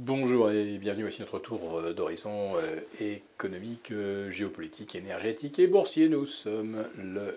Bonjour 0.00 0.52
et 0.52 0.78
bienvenue 0.78 1.06
aussi 1.06 1.22
notre 1.22 1.40
tour 1.40 1.80
euh, 1.80 1.92
d'horizon 1.92 2.52
euh, 2.54 2.80
économique, 3.00 3.90
euh, 3.90 4.30
géopolitique, 4.30 4.94
énergétique 4.94 5.58
et 5.58 5.66
boursier. 5.66 6.08
Nous 6.08 6.24
sommes 6.24 6.84
le 6.96 7.36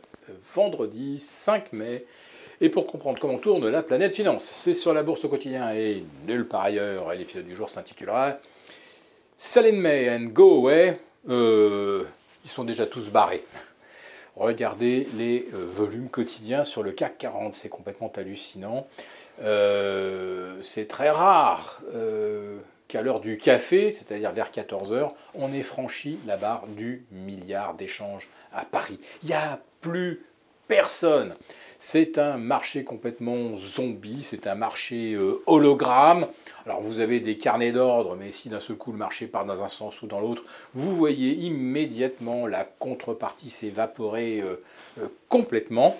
vendredi 0.53 1.19
5 1.19 1.73
mai. 1.73 2.05
Et 2.61 2.69
pour 2.69 2.85
comprendre 2.85 3.17
comment 3.19 3.39
tourne 3.39 3.67
la 3.67 3.81
planète 3.81 4.13
finance, 4.13 4.43
c'est 4.43 4.75
sur 4.75 4.93
la 4.93 5.01
bourse 5.01 5.25
au 5.25 5.27
quotidien 5.27 5.73
et 5.73 6.03
nulle 6.27 6.47
part 6.47 6.61
ailleurs. 6.61 7.11
L'épisode 7.15 7.47
du 7.47 7.55
jour 7.55 7.67
s'intitulera 7.67 8.37
Sell 9.39 9.65
in 9.65 9.79
May 9.79 10.07
and 10.11 10.25
Go 10.25 10.59
Away. 10.59 10.99
ils 11.27 12.49
sont 12.49 12.63
déjà 12.63 12.85
tous 12.85 13.09
barrés. 13.09 13.43
Regardez 14.35 15.07
les 15.17 15.47
volumes 15.51 16.09
quotidiens 16.09 16.63
sur 16.63 16.83
le 16.83 16.91
CAC 16.91 17.17
40, 17.17 17.55
c'est 17.55 17.69
complètement 17.69 18.11
hallucinant. 18.15 18.87
C'est 19.39 20.87
très 20.87 21.09
rare 21.09 21.81
qu'à 22.91 23.01
l'heure 23.01 23.21
du 23.21 23.37
café, 23.37 23.93
c'est-à-dire 23.93 24.33
vers 24.33 24.51
14h, 24.51 25.11
on 25.33 25.53
ait 25.53 25.63
franchi 25.63 26.19
la 26.27 26.35
barre 26.35 26.67
du 26.67 27.05
milliard 27.11 27.73
d'échanges 27.73 28.27
à 28.51 28.65
Paris. 28.65 28.99
Il 29.23 29.29
n'y 29.29 29.33
a 29.33 29.61
plus 29.79 30.25
personne. 30.67 31.35
C'est 31.79 32.17
un 32.17 32.35
marché 32.37 32.83
complètement 32.83 33.55
zombie, 33.55 34.21
c'est 34.21 34.45
un 34.45 34.55
marché 34.55 35.13
euh, 35.13 35.41
hologramme. 35.45 36.27
Alors 36.65 36.81
vous 36.81 36.99
avez 36.99 37.21
des 37.21 37.37
carnets 37.37 37.71
d'ordre, 37.71 38.17
mais 38.17 38.31
si 38.31 38.49
d'un 38.49 38.59
seul 38.59 38.75
coup 38.75 38.91
le 38.91 38.97
marché 38.97 39.25
part 39.27 39.45
dans 39.45 39.63
un 39.63 39.69
sens 39.69 40.01
ou 40.01 40.07
dans 40.07 40.19
l'autre, 40.19 40.43
vous 40.73 40.93
voyez 40.93 41.31
immédiatement 41.31 42.45
la 42.45 42.65
contrepartie 42.65 43.49
s'évaporer 43.49 44.43
complètement. 45.29 45.97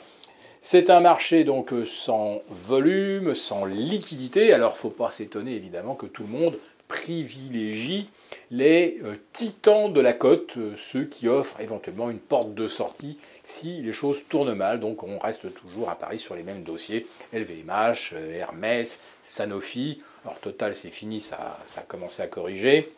C'est 0.63 0.91
un 0.91 0.99
marché 0.99 1.43
donc 1.43 1.73
sans 1.87 2.43
volume, 2.49 3.33
sans 3.33 3.65
liquidité. 3.65 4.53
Alors, 4.53 4.73
il 4.73 4.75
ne 4.75 4.79
faut 4.79 4.89
pas 4.89 5.09
s'étonner 5.09 5.55
évidemment 5.55 5.95
que 5.95 6.05
tout 6.05 6.21
le 6.21 6.29
monde 6.29 6.59
privilégie 6.91 8.09
les 8.51 8.99
euh, 9.03 9.15
titans 9.31 9.93
de 9.93 10.01
la 10.01 10.11
côte, 10.11 10.57
euh, 10.57 10.73
ceux 10.75 11.05
qui 11.05 11.29
offrent 11.29 11.57
éventuellement 11.61 12.09
une 12.09 12.19
porte 12.19 12.53
de 12.53 12.67
sortie 12.67 13.17
si 13.43 13.81
les 13.81 13.93
choses 13.93 14.25
tournent 14.27 14.53
mal. 14.53 14.81
Donc 14.81 15.03
on 15.03 15.17
reste 15.17 15.53
toujours 15.53 15.89
à 15.89 15.95
Paris 15.95 16.19
sur 16.19 16.35
les 16.35 16.43
mêmes 16.43 16.63
dossiers, 16.63 17.07
LVMH, 17.31 18.11
euh, 18.13 18.33
Hermès, 18.33 19.01
Sanofi. 19.21 20.03
Alors 20.25 20.37
Total 20.39 20.75
c'est 20.75 20.89
fini, 20.89 21.21
ça, 21.21 21.57
a 21.77 21.81
commencé 21.81 22.21
à 22.21 22.27
corriger. 22.27 22.91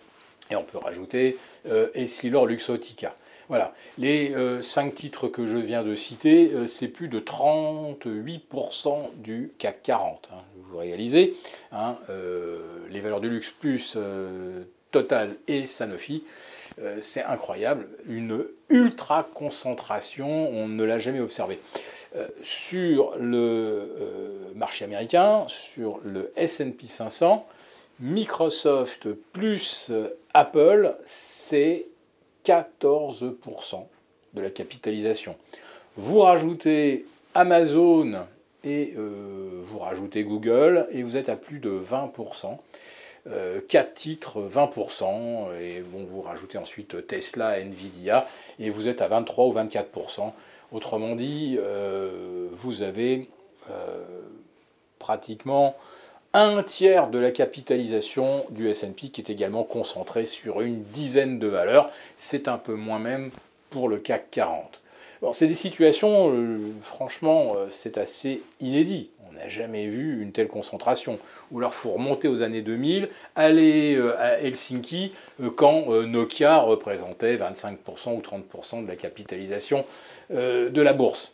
Et 0.49 0.55
on 0.55 0.63
peut 0.63 0.77
rajouter 0.77 1.37
Essilor 1.93 2.47
Luxotica. 2.47 3.15
Voilà. 3.49 3.73
Les 3.97 4.31
euh, 4.31 4.61
cinq 4.61 4.95
titres 4.95 5.27
que 5.27 5.45
je 5.45 5.57
viens 5.57 5.83
de 5.83 5.95
citer, 5.95 6.51
euh, 6.53 6.67
c'est 6.67 6.87
plus 6.87 7.07
de 7.07 7.19
38% 7.19 9.15
du 9.17 9.51
CAC 9.57 9.83
40. 9.83 10.29
Hein, 10.31 10.37
vous 10.57 10.77
réalisez. 10.77 11.35
Hein, 11.71 11.97
euh, 12.09 12.59
les 12.89 13.01
valeurs 13.01 13.21
du 13.21 13.29
luxe 13.29 13.51
plus 13.51 13.97
Total 14.91 15.35
et 15.47 15.65
Sanofi, 15.65 16.23
c'est 17.01 17.23
incroyable. 17.23 17.87
Une 18.07 18.45
ultra 18.69 19.27
concentration, 19.33 20.27
on 20.27 20.67
ne 20.67 20.83
l'a 20.83 20.99
jamais 20.99 21.19
observé. 21.19 21.59
sur 22.43 23.15
le 23.19 24.51
marché 24.53 24.85
américain, 24.85 25.45
sur 25.47 25.99
le 26.03 26.31
SP 26.37 26.85
500, 26.85 27.47
Microsoft 28.01 29.07
plus 29.31 29.91
Apple, 30.35 30.95
c'est 31.05 31.87
14% 32.45 33.85
de 34.33 34.41
la 34.41 34.49
capitalisation. 34.49 35.35
Vous 35.95 36.19
rajoutez 36.19 37.05
Amazon 37.35 38.25
et 38.63 38.93
euh, 38.97 39.59
vous 39.61 39.79
rajoutez 39.79 40.23
Google 40.23 40.87
et 40.91 41.03
vous 41.03 41.17
êtes 41.17 41.29
à 41.29 41.35
plus 41.35 41.59
de 41.59 41.71
20%. 41.71 42.57
4 43.25 43.29
euh, 43.29 43.93
titres, 43.93 44.41
20%, 44.41 45.57
et 45.57 45.79
bon, 45.79 46.03
vous 46.03 46.21
rajoutez 46.21 46.57
ensuite 46.57 47.07
Tesla, 47.07 47.57
Nvidia, 47.61 48.27
et 48.59 48.69
vous 48.69 48.89
êtes 48.89 49.01
à 49.01 49.07
23 49.07 49.45
ou 49.45 49.53
24%. 49.53 50.33
Autrement 50.73 51.15
dit, 51.15 51.55
euh, 51.57 52.49
vous 52.51 52.81
avez 52.81 53.29
pratiquement 54.99 55.77
un 56.33 56.63
tiers 56.63 57.09
de 57.09 57.19
la 57.19 57.31
capitalisation 57.31 58.45
du 58.49 58.67
S&P 58.69 59.09
qui 59.09 59.21
est 59.21 59.29
également 59.29 59.63
concentré 59.63 60.25
sur 60.25 60.61
une 60.61 60.83
dizaine 60.83 61.37
de 61.37 61.47
valeurs. 61.47 61.91
C'est 62.17 62.47
un 62.47 62.57
peu 62.57 62.73
moins 62.73 62.99
même 62.99 63.29
pour 63.69 63.87
le 63.87 63.97
CAC 63.97 64.31
40. 64.31 64.81
Bon, 65.21 65.31
c'est 65.31 65.47
des 65.47 65.55
situations, 65.55 66.33
euh, 66.33 66.59
franchement, 66.81 67.53
euh, 67.55 67.67
c'est 67.69 67.97
assez 67.97 68.41
inédit. 68.59 69.09
On 69.29 69.33
n'a 69.33 69.47
jamais 69.47 69.87
vu 69.87 70.21
une 70.21 70.31
telle 70.31 70.47
concentration. 70.47 71.17
Ou 71.51 71.59
alors, 71.59 71.71
il 71.71 71.77
faut 71.77 71.91
remonter 71.91 72.27
aux 72.27 72.41
années 72.41 72.61
2000, 72.61 73.07
aller 73.35 73.95
euh, 73.95 74.19
à 74.19 74.39
Helsinki 74.39 75.13
quand 75.55 75.85
Nokia 76.03 76.57
représentait 76.57 77.37
25% 77.37 78.17
ou 78.17 78.21
30% 78.21 78.83
de 78.83 78.87
la 78.87 78.95
capitalisation 78.95 79.85
de 80.29 80.81
la 80.81 80.93
bourse. 80.93 81.31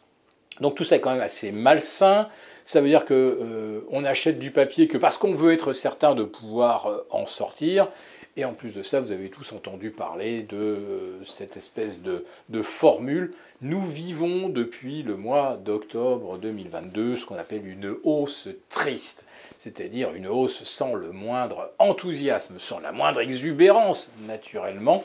Donc 0.61 0.75
tout 0.75 0.83
ça 0.83 0.97
est 0.97 0.99
quand 0.99 1.11
même 1.11 1.21
assez 1.21 1.51
malsain. 1.51 2.27
Ça 2.65 2.81
veut 2.81 2.89
dire 2.89 3.05
qu'on 3.05 3.13
euh, 3.15 4.05
achète 4.05 4.39
du 4.39 4.51
papier 4.51 4.87
que 4.87 4.97
parce 4.97 5.17
qu'on 5.17 5.33
veut 5.33 5.53
être 5.53 5.73
certain 5.73 6.15
de 6.15 6.23
pouvoir 6.23 6.87
euh, 6.87 7.07
en 7.09 7.25
sortir. 7.25 7.89
Et 8.37 8.45
en 8.45 8.53
plus 8.53 8.73
de 8.75 8.83
ça, 8.83 8.99
vous 8.99 9.11
avez 9.11 9.29
tous 9.29 9.51
entendu 9.51 9.89
parler 9.91 10.43
de 10.43 10.55
euh, 10.55 11.23
cette 11.25 11.57
espèce 11.57 12.01
de, 12.01 12.25
de, 12.47 12.61
formule. 12.61 13.31
Nous 13.61 13.83
vivons 13.85 14.49
depuis 14.49 15.03
le 15.03 15.17
mois 15.17 15.57
d'octobre 15.57 16.37
2022 16.37 17.15
ce 17.15 17.25
qu'on 17.25 17.35
appelle 17.35 17.67
une 17.67 17.95
hausse 18.03 18.47
triste, 18.69 19.25
c'est-à-dire 19.57 20.13
une 20.13 20.27
hausse 20.27 20.63
sans 20.63 20.93
le 20.93 21.11
moindre 21.11 21.71
enthousiasme, 21.79 22.59
sans 22.59 22.79
la 22.79 22.91
moindre 22.91 23.19
exubérance, 23.19 24.13
naturellement 24.27 25.03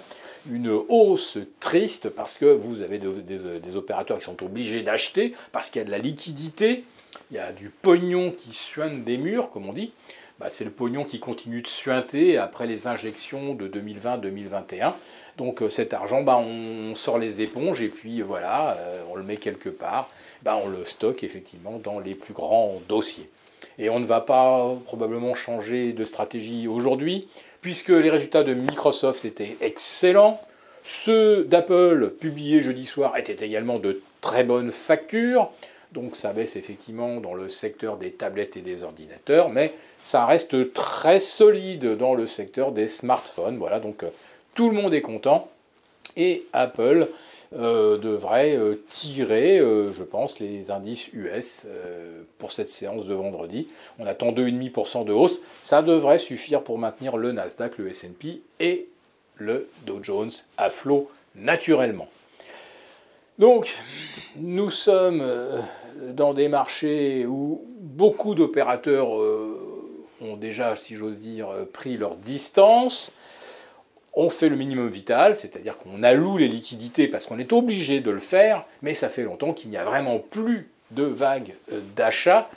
une 0.51 0.69
hausse 0.69 1.39
triste 1.61 2.09
parce 2.09 2.37
que 2.37 2.47
vous 2.47 2.83
avez 2.83 2.99
des, 2.99 3.77
opérateurs 3.77 4.19
qui 4.19 4.25
sont 4.25 4.43
obligés 4.43 4.83
d'acheter 4.83 5.35
parce 5.53 5.71
qu'il 5.71 5.81
y 5.81 5.83
a 5.83 5.87
de 5.87 5.91
la 5.91 5.99
liquidité, 5.99 6.85
il 7.31 7.37
y 7.37 7.41
a 7.41 7.53
du 7.53 7.71
pognon 7.71 8.33
qui 8.33 8.53
suinte 8.53 9.05
des 9.05 9.17
murs, 9.17 9.51
comme 9.51 9.69
on 9.69 9.73
dit. 9.73 9.93
Bah, 10.41 10.47
c'est 10.51 10.65
le 10.65 10.71
pognon 10.71 11.05
qui 11.05 11.21
continue 11.21 11.63
de 11.63 11.69
suinter 11.69 12.39
après 12.39 12.67
les 12.67 12.89
injections 12.89 13.55
de 13.55 13.69
2020-2021. 13.69 14.95
Donc 15.37 15.63
euh, 15.63 15.69
cet 15.69 15.95
argent, 15.95 16.23
bah, 16.23 16.37
on 16.37 16.95
sort 16.97 17.19
les 17.19 17.41
éponges 17.41 17.81
et 17.81 17.89
puis 17.89 18.21
voilà, 18.21 18.77
euh, 18.79 19.03
on 19.11 19.15
le 19.15 19.23
met 19.23 19.37
quelque 19.37 19.69
part, 19.69 20.11
bah, 20.43 20.61
on 20.63 20.69
le 20.69 20.85
stocke 20.85 21.23
effectivement 21.23 21.79
dans 21.79 22.01
les 22.01 22.15
plus 22.17 22.35
grands 22.35 22.81
dossiers. 22.89 23.29
Et 23.79 23.91
on 23.91 24.01
ne 24.01 24.07
va 24.07 24.21
pas 24.21 24.75
probablement 24.85 25.35
changer 25.35 25.93
de 25.93 26.05
stratégie 26.05 26.69
aujourd'hui, 26.69 27.29
puisque 27.61 27.89
les 27.89 28.11
résultats 28.11 28.43
de 28.43 28.55
Microsoft 28.55 29.25
étaient 29.25 29.57
excellents. 29.61 30.41
Ceux 30.83 31.45
d'Apple, 31.45 32.11
publiés 32.11 32.61
jeudi 32.61 32.85
soir, 32.85 33.17
étaient 33.17 33.45
également 33.45 33.79
de 33.79 34.03
très 34.21 34.45
bonnes 34.45 34.73
factures. 34.73 35.51
Donc 35.93 36.17
ça 36.17 36.33
baisse 36.33 36.57
effectivement 36.57 37.21
dans 37.21 37.35
le 37.35 37.49
secteur 37.49 37.97
des 37.97 38.11
tablettes 38.11 38.57
et 38.57 38.61
des 38.61 38.83
ordinateurs, 38.83 39.49
mais 39.49 39.73
ça 40.01 40.27
reste 40.27 40.73
très 40.73 41.21
solide 41.21 41.97
dans 41.97 42.15
le 42.15 42.27
secteur 42.27 42.73
des 42.73 42.89
smartphones. 42.89 43.59
Voilà, 43.59 43.79
donc 43.79 44.03
euh, 44.03 44.09
tout 44.55 44.71
le 44.71 44.75
monde 44.75 44.93
est 44.93 45.03
content. 45.03 45.49
Et 46.17 46.47
Apple 46.53 47.09
euh, 47.57 47.99
devrait 47.99 48.57
euh, 48.57 48.83
tirer, 48.89 49.61
euh, 49.61 49.93
je 49.93 50.03
pense, 50.03 50.41
les 50.41 50.73
indices 50.73 51.09
US 51.13 51.67
pour 52.39 52.51
cette 52.51 52.69
séance 52.69 53.07
de 53.07 53.15
vendredi. 53.15 53.69
On 54.01 54.07
attend 54.07 54.33
2,5% 54.33 55.05
de 55.05 55.13
hausse. 55.13 55.41
Ça 55.61 55.83
devrait 55.83 56.19
suffire 56.19 56.63
pour 56.63 56.79
maintenir 56.79 57.17
le 57.17 57.31
Nasdaq, 57.31 57.79
le 57.79 57.93
SP 57.95 58.43
et 58.59 58.89
le 59.37 59.69
Dow 59.87 60.01
Jones 60.03 60.31
à 60.57 60.69
flot 60.69 61.09
naturellement. 61.37 62.09
Donc, 63.39 63.77
nous 64.37 64.71
sommes 64.71 65.25
dans 66.13 66.35
des 66.35 66.49
marchés 66.49 67.27
où 67.27 67.65
beaucoup 67.81 68.35
d'opérateurs 68.35 69.11
ont 69.11 70.37
déjà, 70.37 70.77
si 70.77 70.95
j'ose 70.95 71.19
dire, 71.19 71.49
pris 71.73 71.97
leur 71.97 72.17
distance 72.17 73.13
on 74.17 74.31
fait 74.31 74.49
le 74.49 74.57
minimum 74.57 74.89
vital, 74.89 75.35
c'est-à-dire 75.37 75.79
qu'on 75.79 76.03
alloue 76.03 76.37
les 76.37 76.49
liquidités 76.49 77.09
parce 77.09 77.27
qu'on 77.27 77.39
est 77.39 77.53
obligé 77.53 78.01
de 78.01 78.11
le 78.11 78.19
faire, 78.19 78.65
mais 78.83 78.95
ça 78.95 79.09
fait 79.09 79.25
longtemps 79.25 79.53
qu'il 79.53 79.71
n'y 79.71 79.77
a 79.77 79.85
vraiment 79.85 80.19
plus 80.19 80.71
de 80.93 81.03
vagues 81.03 81.55
euh, 81.73 81.81
d'achat. 81.97 82.49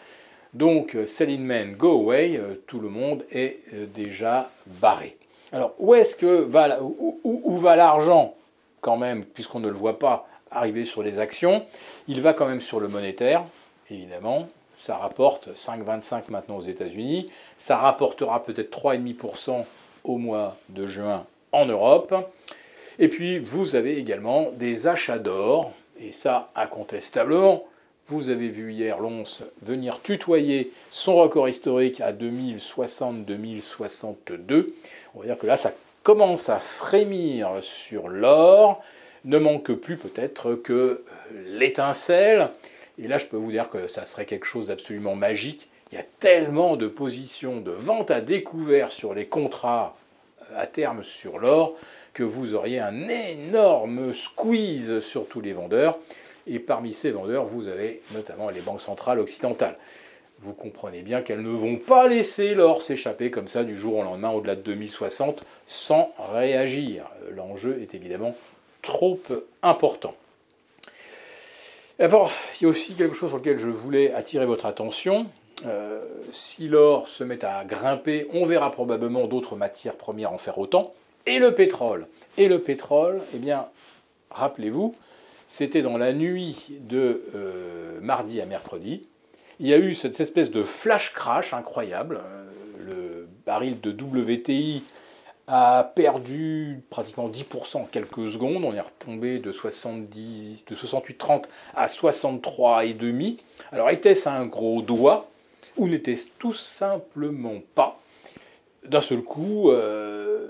Donc, 0.54 0.96
euh, 0.96 1.06
sell 1.06 1.30
in 1.30 1.40
man, 1.40 1.74
go 1.74 1.92
away, 2.00 2.38
euh, 2.38 2.56
tout 2.68 2.80
le 2.80 2.90
monde 2.90 3.26
est 3.32 3.60
déjà 3.94 4.50
barré. 4.66 5.18
Alors, 5.52 5.74
où 5.80 5.96
est-ce 5.96 6.16
que 6.16 6.42
va, 6.42 6.80
où, 6.82 7.58
va 7.58 7.76
l'argent, 7.76 8.36
quand 8.82 8.98
même, 8.98 9.24
puisqu'on 9.26 9.60
ne 9.60 9.70
le 9.70 9.76
voit 9.76 9.98
pas 9.98 10.28
arriver 10.52 10.84
sur 10.84 11.04
les 11.04 11.20
actions? 11.20 11.66
Il 12.08 12.22
va 12.22 12.34
quand 12.34 12.48
même 12.48 12.62
sur 12.62 12.80
le 12.80 12.88
monétaire, 12.88 13.44
évidemment. 13.90 14.48
Ça 14.74 14.98
rapporte 14.98 15.50
5,25 15.56 16.24
maintenant 16.30 16.58
aux 16.58 16.62
États-Unis. 16.62 17.32
Ça 17.56 17.78
rapportera 17.78 18.44
peut-être 18.44 18.78
3,5% 18.78 19.66
au 20.04 20.18
mois 20.18 20.58
de 20.70 20.86
juin 20.86 21.26
en 21.52 21.66
Europe. 21.66 22.14
Et 23.00 23.08
puis 23.08 23.40
vous 23.40 23.76
avez 23.76 23.98
également 23.98 24.52
des 24.52 24.88
achats 24.88 25.20
d'or, 25.20 25.72
et 26.00 26.12
ça 26.12 26.50
incontestablement, 26.56 27.66
Vous 28.10 28.30
avez 28.30 28.48
vu 28.48 28.72
hier 28.72 29.00
l'ONCE 29.00 29.44
venir 29.62 30.02
tutoyer 30.02 30.72
son 30.90 31.18
record 31.18 31.50
historique 31.50 32.00
à 32.00 32.14
2060-2062. 32.14 34.68
On 35.14 35.20
va 35.20 35.26
dire 35.26 35.38
que 35.38 35.46
là, 35.46 35.58
ça 35.58 35.74
commence 36.04 36.48
à 36.48 36.60
frémir 36.60 37.58
sur 37.60 38.08
l'or. 38.08 38.82
Ne 39.26 39.38
manque 39.38 39.74
plus 39.74 39.98
peut-être 39.98 40.54
que 40.54 41.04
l'étincelle. 41.48 42.52
Et 42.98 43.10
là, 43.10 43.18
je 43.18 43.26
peux 43.26 43.36
vous 43.36 43.52
dire 43.52 43.70
que 43.70 43.88
ça 43.88 44.06
serait 44.06 44.26
quelque 44.26 44.46
chose 44.46 44.68
d'absolument 44.68 45.18
magique. 45.18 45.68
Il 45.92 45.96
y 45.96 46.02
a 46.02 46.06
tellement 46.20 46.78
de 46.78 46.88
positions 46.88 47.60
de 47.60 47.72
vente 47.72 48.10
à 48.10 48.22
découvert 48.22 48.90
sur 48.90 49.14
les 49.14 49.26
contrats 49.26 49.98
à 50.56 50.68
terme 50.68 51.04
sur 51.04 51.40
l'or 51.40 51.76
que 52.14 52.24
vous 52.24 52.56
auriez 52.56 52.80
un 52.80 53.08
énorme 53.08 54.14
squeeze 54.14 55.00
sur 55.00 55.28
tous 55.28 55.42
les 55.42 55.54
vendeurs. 55.54 56.00
Et 56.48 56.60
parmi 56.60 56.94
ces 56.94 57.12
vendeurs, 57.12 57.46
vous 57.46 57.68
avez 57.68 58.02
notamment 58.14 58.50
les 58.50 58.62
banques 58.62 58.82
centrales 58.82 59.20
occidentales. 59.20 59.78
Vous 60.40 60.54
comprenez 60.54 61.02
bien 61.02 61.22
qu'elles 61.22 61.42
ne 61.42 61.50
vont 61.50 61.78
pas 61.78 62.08
laisser 62.08 62.54
l'or 62.54 62.82
s'échapper 62.82 63.32
comme 63.32 63.48
ça 63.48 63.64
du 63.64 63.76
jour 63.76 63.98
au 63.98 64.04
lendemain 64.04 64.30
au-delà 64.30 64.56
de 64.56 64.62
2060 64.62 65.44
sans 65.66 66.14
réagir. 66.32 67.06
L'enjeu 67.36 67.80
est 67.82 67.96
évidemment 67.96 68.36
trop 68.82 69.20
important. 69.64 70.16
D'abord, 72.00 72.32
il 72.60 72.64
y 72.64 72.66
a 72.68 72.70
aussi 72.70 72.94
quelque 72.94 73.16
chose 73.16 73.30
sur 73.30 73.40
lequel 73.40 73.58
je 73.58 73.70
voulais 73.70 74.14
attirer 74.14 74.46
votre 74.46 74.68
attention. 74.68 75.26
Euh, 75.66 76.04
si 76.32 76.68
l'or 76.68 77.08
se 77.08 77.24
met 77.24 77.44
à 77.44 77.66
grimper, 77.66 78.28
on 78.34 78.46
verra 78.46 78.72
probablement 78.72 79.28
d'autres 79.28 79.56
matières 79.56 79.96
premières 79.96 80.34
en 80.34 80.38
faire 80.38 80.58
autant. 80.60 80.94
Et 81.26 81.40
le 81.40 81.54
pétrole. 81.54 82.08
Et 82.38 82.48
le 82.48 82.60
pétrole, 82.60 83.22
eh 83.34 83.38
bien, 83.40 83.68
rappelez-vous, 84.30 84.96
c'était 85.48 85.82
dans 85.82 85.98
la 85.98 86.14
nuit 86.14 86.68
de 86.82 87.24
euh, 87.36 88.00
mardi 88.02 88.40
à 88.40 88.46
mercredi. 88.46 89.04
Il 89.60 89.68
y 89.68 89.74
a 89.74 89.78
eu 89.78 89.96
cette 89.96 90.20
espèce 90.20 90.52
de 90.52 90.64
flash 90.64 91.14
crash 91.14 91.54
incroyable. 91.54 92.22
Euh, 92.24 92.46
le 92.86 93.28
baril 93.46 93.82
de 93.82 93.92
WTI 93.92 94.84
a 95.48 95.92
perdu 95.96 96.82
pratiquement 96.90 97.30
10% 97.30 97.78
en 97.78 97.86
quelques 97.86 98.30
secondes. 98.30 98.64
On 98.64 98.74
est 98.74 98.82
retombé 98.82 99.40
de, 99.40 99.52
70, 99.52 100.66
de 100.66 100.76
68,30 100.76 101.46
à 101.76 101.88
63,5. 101.88 103.40
Alors 103.72 103.90
était-ce 103.90 104.30
un 104.30 104.46
gros 104.46 104.82
doigt? 104.82 105.30
Ou 105.78 105.88
n'était-ce 105.88 106.28
tout 106.40 106.54
simplement 106.54 107.62
pas 107.76 107.98
d'un 108.86 109.00
seul 109.00 109.22
coup 109.22 109.72
euh, 109.72 110.50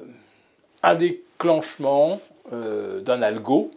un 0.83 0.95
déclenchement 0.95 2.21
euh, 2.53 3.01
d'un 3.01 3.21
algo 3.21 3.71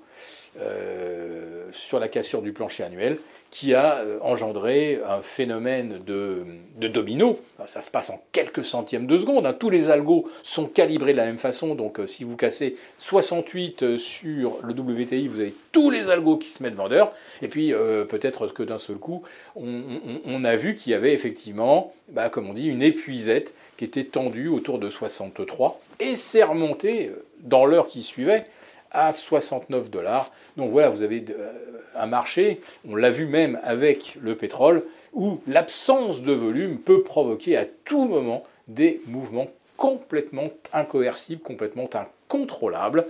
euh, 0.58 1.49
sur 1.72 1.98
la 1.98 2.08
cassure 2.08 2.42
du 2.42 2.52
plancher 2.52 2.84
annuel 2.84 3.18
qui 3.50 3.74
a 3.74 3.98
euh, 3.98 4.18
engendré 4.22 5.00
un 5.04 5.22
phénomène 5.22 5.98
de, 6.06 6.44
domino. 6.88 7.40
Ça 7.66 7.82
se 7.82 7.90
passe 7.90 8.10
en 8.10 8.22
quelques 8.30 8.64
centièmes 8.64 9.06
de 9.06 9.18
seconde. 9.18 9.44
Hein. 9.44 9.52
Tous 9.52 9.70
les 9.70 9.90
algos 9.90 10.28
sont 10.42 10.66
calibrés 10.66 11.12
de 11.12 11.16
la 11.16 11.24
même 11.24 11.38
façon. 11.38 11.74
Donc 11.74 12.00
si 12.06 12.22
vous 12.22 12.36
cassez 12.36 12.76
68 12.98 13.96
sur 13.96 14.58
le 14.62 14.72
WTI, 14.72 15.26
vous 15.26 15.40
avez 15.40 15.54
tous 15.72 15.90
les 15.90 16.10
algos 16.10 16.36
qui 16.36 16.48
se 16.48 16.62
mettent 16.62 16.76
vendeurs. 16.76 17.12
Et 17.42 17.48
puis 17.48 17.72
peut-être 18.08 18.46
que 18.48 18.62
d'un 18.62 18.78
seul 18.78 18.96
coup, 18.96 19.22
on, 19.56 20.44
a 20.44 20.56
vu 20.56 20.74
qu'il 20.74 20.92
y 20.92 20.94
avait 20.94 21.12
effectivement, 21.12 21.92
bah, 22.08 22.28
comme 22.28 22.48
on 22.48 22.54
dit, 22.54 22.68
une 22.68 22.82
épuisette 22.82 23.52
qui 23.76 23.84
était 23.84 24.04
tendue 24.04 24.48
autour 24.48 24.78
de 24.78 24.88
63 24.88 25.80
et 25.98 26.16
s'est 26.16 26.44
remontée 26.44 27.10
dans 27.40 27.66
l'heure 27.66 27.88
qui 27.88 28.02
suivait 28.02 28.44
à 28.90 29.12
69 29.12 29.90
dollars. 29.90 30.32
Donc 30.56 30.70
voilà, 30.70 30.88
vous 30.88 31.02
avez 31.02 31.24
euh, 31.30 31.52
un 31.94 32.06
marché, 32.06 32.60
on 32.88 32.96
l'a 32.96 33.10
vu 33.10 33.26
même 33.26 33.60
avec 33.62 34.16
le 34.20 34.34
pétrole, 34.34 34.84
où 35.12 35.40
l'absence 35.46 36.22
de 36.22 36.32
volume 36.32 36.78
peut 36.78 37.02
provoquer 37.02 37.56
à 37.56 37.64
tout 37.64 38.04
moment 38.04 38.42
des 38.68 39.00
mouvements 39.06 39.48
complètement 39.76 40.50
incoercibles, 40.72 41.42
complètement 41.42 41.88
incontrôlables. 41.94 43.06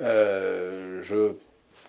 Euh, 0.00 1.00
je 1.02 1.32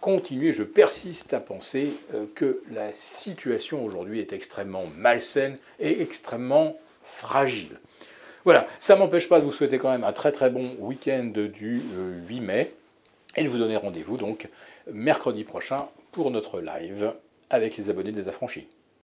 continue 0.01 0.49
et 0.49 0.53
je 0.53 0.63
persiste 0.63 1.33
à 1.33 1.39
penser 1.39 1.93
euh, 2.13 2.25
que 2.35 2.61
la 2.71 2.91
situation 2.91 3.83
aujourd'hui 3.85 4.19
est 4.19 4.33
extrêmement 4.33 4.85
malsaine 4.97 5.57
et 5.79 6.01
extrêmement 6.01 6.77
fragile. 7.03 7.79
Voilà, 8.45 8.67
ça 8.79 8.97
m'empêche 8.97 9.29
pas 9.29 9.39
de 9.39 9.45
vous 9.45 9.53
souhaiter 9.53 9.77
quand 9.77 9.89
même 9.89 10.03
un 10.03 10.11
très 10.11 10.33
très 10.33 10.49
bon 10.49 10.75
week-end 10.79 11.31
du 11.33 11.81
8 12.27 12.41
mai. 12.41 12.73
Et 13.35 13.43
de 13.43 13.49
vous 13.49 13.57
donner 13.57 13.77
rendez-vous 13.77 14.17
donc 14.17 14.49
mercredi 14.91 15.43
prochain 15.43 15.87
pour 16.11 16.29
notre 16.29 16.61
live 16.61 17.13
avec 17.49 17.77
les 17.77 17.89
abonnés 17.89 18.11
des 18.11 18.27
affranchis. 18.27 18.67